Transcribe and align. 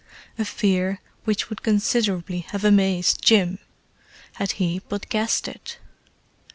A 0.39 0.45
fear 0.45 0.99
which 1.25 1.51
would 1.51 1.61
considerably 1.61 2.39
have 2.49 2.63
amazed 2.63 3.21
Jim, 3.23 3.59
had 4.37 4.53
he 4.53 4.81
but 4.89 5.09
guessed 5.09 5.47
it! 5.47 5.77